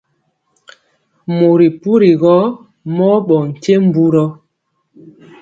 Mori 1.37 1.67
puri 1.81 2.09
gɔ 2.21 2.35
mɔɔ 2.95 3.15
ɓɔ 3.27 3.37
nkye 3.49 3.75
mburɔ. 3.85 4.25